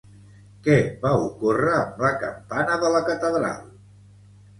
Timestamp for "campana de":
2.23-2.89